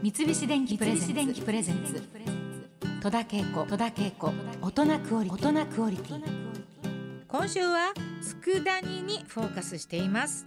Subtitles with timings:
[0.00, 2.00] 三菱電機プレゼンツ。
[3.02, 3.66] 戸田恵子。
[3.66, 4.32] 戸田恵子。
[4.62, 5.48] 大人クオリティ。
[5.48, 6.22] 大人クオリティ。
[7.26, 7.92] 今週は
[8.44, 10.46] 佃煮にフォーカスしています。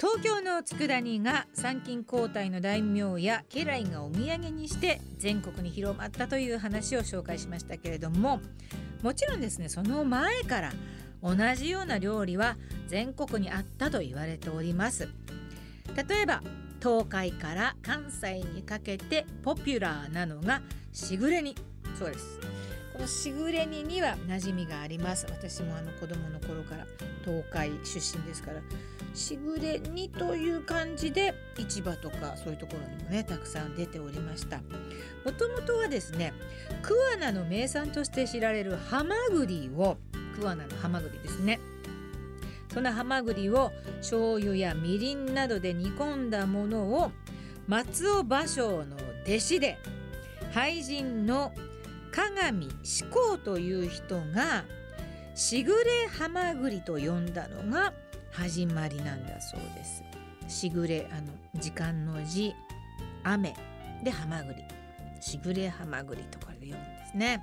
[0.00, 8.40] 東京の佃煮が参勤交代の大名や家来がお土産にして全国に広まったという話を紹介しましたけれども
[9.02, 10.72] もちろんですねその前から
[11.22, 12.56] 同じような料理は
[12.88, 15.08] 全国にあったと言われております。
[16.08, 16.42] 例えば
[16.80, 20.62] 東海から関西にかけてポピュラーなのが
[20.92, 21.54] しぐれ煮
[21.98, 22.38] そうです。
[22.92, 25.26] このしぐれ煮には馴染みがあります。
[25.28, 26.86] 私もあの子供の頃から
[27.24, 28.60] 東海出身ですから。
[29.14, 34.58] しぐれ煮という感じで市場とかそういうところにもねたくさん出ておりました。
[34.58, 36.34] もともとはですね
[36.82, 39.96] 桑名の名産として知られるハマグリを
[40.38, 41.58] 桑名のハマグリですね。
[42.76, 47.10] そのハマグリを醤油やみりんなどで煮込んだものを
[47.66, 49.78] 松尾芭蕉の弟子で
[50.52, 51.54] 俳人の
[52.12, 54.66] 鏡志功という人が
[55.34, 57.94] しぐれハマグリと呼んだのが
[58.30, 60.04] 始まりなんだそうです。
[60.46, 62.52] しぐれあの時間の字
[63.24, 63.54] 雨
[64.04, 64.62] でハマグリ
[65.22, 67.42] しぐれハマグリとこれで読むんですね。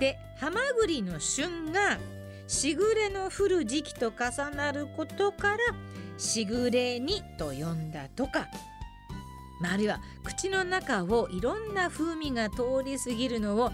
[0.00, 1.98] でハマグリの旬が
[2.46, 5.58] しぐれの降る時期と重なることから
[6.18, 8.48] しぐれ煮と呼んだとか、
[9.60, 13.72] まあ、あるいは口の中をいろんな風味が通り過ぎるのを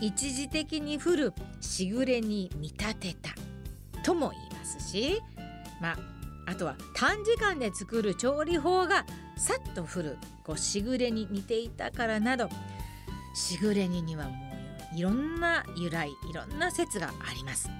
[0.00, 3.30] 一時的に降るしぐれに見立てた
[4.02, 5.20] とも言いますし
[5.80, 5.98] まあ
[6.46, 9.04] あとは短時間で作る調理法が
[9.36, 12.48] さっと降るこうしぐれに似ていたからなど
[13.34, 14.32] しぐれ煮にはも
[14.92, 17.70] ういろんな由来いろんな説があります。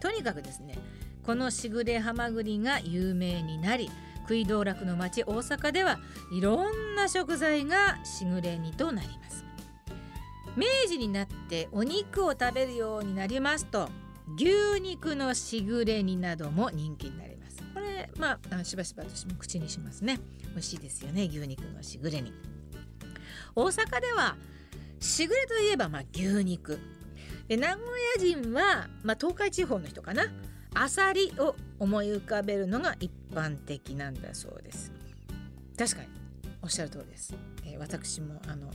[0.00, 0.78] とにかくですね
[1.24, 3.90] このしぐれはまぐりが有名になり
[4.22, 5.98] 食い道楽の町大阪では
[6.32, 9.44] いろんな食材がしぐれ煮となります。
[10.56, 13.88] 明治になってお肉を食べるようになりますと
[14.36, 17.58] 牛肉のしぐれ煮なども人気になります。
[17.74, 20.18] これまあしばしば私も口にしますね。
[20.52, 22.32] 美味しいですよね牛肉のしぐれ煮
[23.54, 24.36] 大阪では
[24.98, 26.78] しぐれといえばまあ牛肉。
[27.50, 27.82] で名古
[28.30, 30.26] 屋人は、まあ、東海地方の人かな。
[30.72, 34.92] アサリを思い浮かべるのが一般的なんだそうです。
[35.76, 36.08] 確かに
[36.62, 37.34] おっしゃる通りです、
[37.64, 38.70] えー、私もあの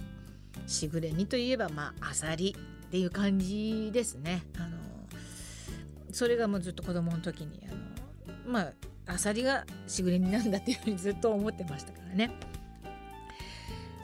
[0.67, 4.43] しぐれ煮といえばまあアサリっていう感じですね。
[4.57, 4.77] あの
[6.11, 8.59] それがもうずっと子供の時にあのま
[9.07, 12.29] あアサリがしぐれ煮なんだっていうふうにずっと思ってましたからね。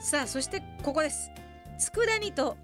[0.00, 1.30] さあそしてここです。
[1.78, 2.56] 佃煮と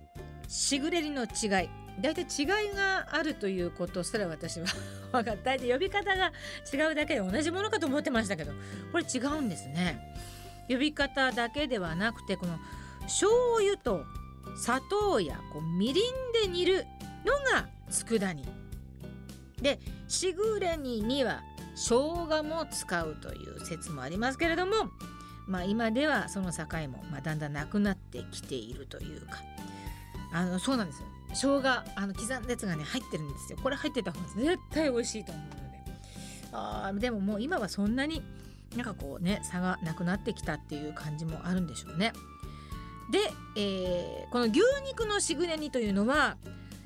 [0.49, 1.69] しぐれ煮の違い。
[2.01, 4.67] 大体違いがあるということすら私は
[5.13, 5.59] 分かった。
[5.59, 6.33] 呼び方が
[6.73, 8.53] 違うだけで同じものかと思ってましたけど
[8.93, 10.15] これ違うんですね。
[10.69, 12.59] 呼び方だけではなくてこの
[13.03, 14.05] 醤油と
[14.57, 16.87] 砂糖やこうみりんで煮る
[17.25, 18.45] のが佃煮。
[19.61, 21.43] でしぐれ煮には
[21.75, 24.73] 生姜も使うという説もありますけれども
[25.49, 29.39] まあ今ではその境もまあだんだんなくなってきているというか。
[30.33, 31.09] あのそうなんですよ。
[31.31, 33.59] 生姜あの刻んだやつがね入ってるんですよ。
[33.63, 35.59] これ入ってた方が絶対美味しいと思うので。
[36.53, 38.23] あでももう今はそんなに
[38.77, 42.13] なんかこうね差がなくなってきたっていう感じもあるんでしょうね。
[43.11, 43.19] で、
[43.57, 46.37] えー、この牛肉のしぐれ煮というのは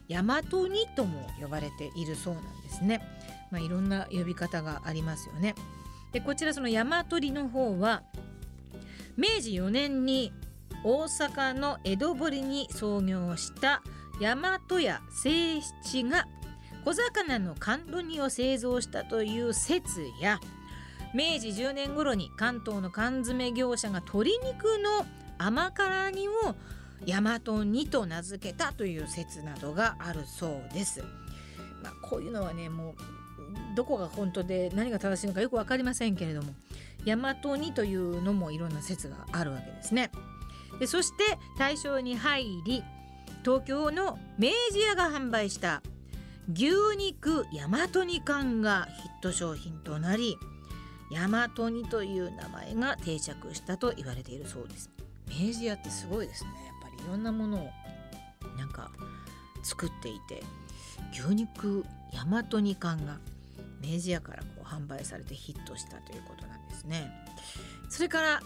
[0.08, 3.02] 大和煮とも呼ばれているそうなんですね。
[3.50, 5.54] まあいろんな呼び方がありますよね。
[6.12, 8.02] でこちらその大和煮の方は
[9.16, 10.32] 明治4年に
[10.84, 13.82] 大阪の江戸堀に創業した
[14.20, 16.26] 大和屋清七が
[16.84, 20.40] 小魚の甘露煮を製造したという説や
[21.14, 25.06] 明治10年頃に関東の缶詰業者が鶏肉の
[25.38, 26.32] 甘辛煮を
[27.06, 31.02] 大和煮と名付けたという説などがあるそうです。
[31.82, 32.94] まあ、こういうのはねもう
[33.74, 36.54] どこが本当で何が正しいのかよく分かりませんけれども
[37.04, 40.10] 大和煮というのもいろんな説があるわけですね。
[40.82, 42.82] でそして大正に入り
[43.44, 45.80] 東京の明治屋が販売した
[46.52, 50.36] 牛肉大和煮缶がヒット商品となり
[51.12, 54.90] 大和煮という名前が定着したと言われているそうです。
[55.28, 56.50] 明治屋ってすごいですね。
[56.66, 57.70] やっぱりいろんなものを
[58.58, 58.90] なんか
[59.62, 60.42] 作っていて
[61.12, 63.20] 牛肉大和煮缶が
[63.80, 67.08] 明治屋からこう販売されてヒットしたということなんですね。
[67.88, 68.40] それから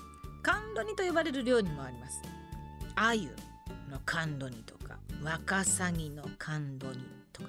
[0.46, 2.22] 甘露煮と呼ばれる料理もあります
[2.94, 3.28] 鮎
[3.90, 6.98] の甘露煮とかワカサギの甘露煮
[7.32, 7.48] とか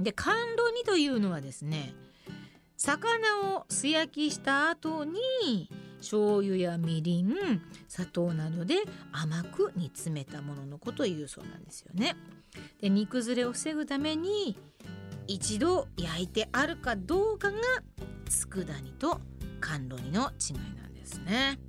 [0.00, 1.92] で甘露煮というのはですね
[2.78, 5.68] 魚を素焼きした後に
[5.98, 8.76] 醤油やみりん砂糖などで
[9.12, 12.16] 甘く煮詰めたもののことを言うそうなんですよね。
[12.80, 14.56] で煮崩れを防ぐために
[15.28, 17.58] 一度焼いてあるかどうかが
[18.28, 19.20] 佃煮と
[19.60, 21.60] 甘露煮の違いなんですね。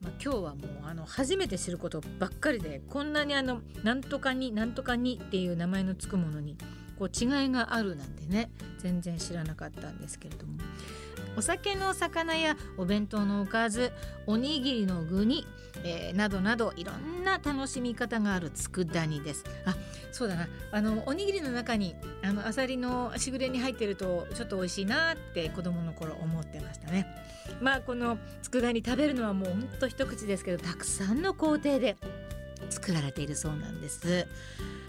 [0.00, 6.56] まあ、今日はもうあの初めて知ることばっかりでこんなにあのなんとかになんとかにっていう名前のつくものに
[6.98, 10.54] こう違いがあるなんてね全然知らなかったんですけれども。
[11.36, 13.92] お酒の魚やお弁当のおかず
[14.26, 15.46] おにぎりの具に、
[15.84, 19.44] えー、などなどいろんな楽しみ方がある佃煮です。
[19.64, 19.74] あ
[20.12, 20.48] そうだな。
[20.72, 27.06] あのおにぎりの中にあのアサリのしぐれに入ってるとちょっと美味しいなって子供の頃思ってましたね。
[27.60, 31.96] まあこの佃煮食べるのはもうほんと一口ですけどたくさんの工程で
[32.68, 34.26] 作られているそうなんです。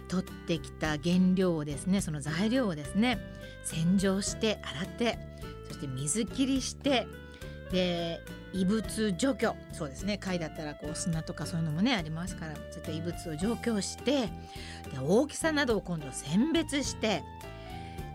[0.08, 3.18] 取ってきた原料をですねその材料をですね
[3.64, 5.18] 洗浄して洗って
[5.72, 7.08] そして水切りして
[7.72, 8.20] で
[8.54, 9.56] 異物除去。
[9.72, 10.18] そうですね。
[10.18, 14.30] 貝だったらこう砂とかそういうのもねありますからそういった異物を除去してで
[15.02, 17.24] 大きさなどを今度選別して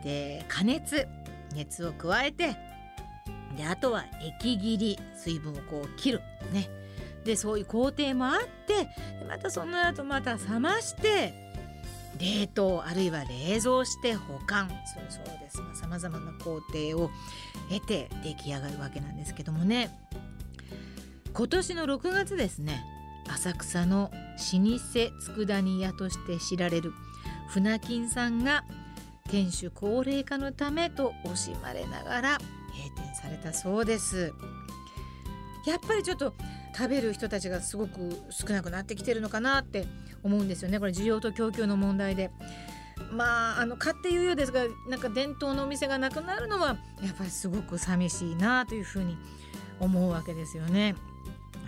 [0.04, 1.06] で加熱。
[1.54, 2.54] 熱を加えて
[3.56, 4.98] であとは液切り。
[5.14, 6.20] 水分をこう切る。
[6.52, 6.68] ね。
[7.24, 8.88] でそういう工程もあって
[9.26, 11.45] またその後また冷まして
[12.18, 14.68] 冷凍あるいは冷蔵して保管。
[14.86, 15.80] するそうです。
[15.80, 17.10] さまざ、まな工程を
[17.68, 19.90] 経て出来上がるわけなんですけどもね。
[21.36, 22.82] 今年の6月ですね
[23.28, 26.94] 浅草の老舗佃煮屋として知られる
[27.50, 28.64] 船金さんが
[29.28, 32.38] 店主高齢化のためと惜しまれながら
[32.72, 34.32] 閉店されたそうです。
[35.66, 36.32] やっぱりちょっと
[36.74, 39.86] 食べる人たちがすごく少なくなってきてるのかなって
[40.26, 42.30] 思うんですよねこれ需要と供給の問題で。
[43.12, 49.18] まああの買っていうようですがなんか伝統のお店がなくなるのはやっぱりすごく寂しいなというふうに
[49.78, 50.94] 思うわけですよね。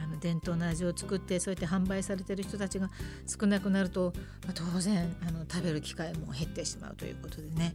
[0.02, 2.88] あの伝統の味を作ってそうやって販売されてる人たちが
[3.26, 4.12] 少なくなると、
[4.44, 7.75] まあ、当然あの食べる機会も減ってしまうということでね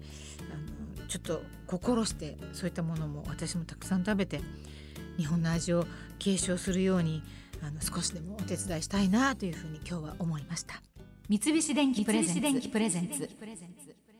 [0.51, 4.41] あのちょっと心してそういったものも私もたくさん食べて
[5.17, 5.85] 日本の味を
[6.17, 7.21] 継承するように
[7.65, 10.81] あの少しでもお手伝いしたいなというふうに今日は思いました。
[11.29, 13.29] 三菱電機プレゼンツ。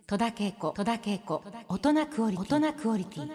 [0.08, 0.74] 戸田恵子。
[1.68, 3.30] 大人クオリティ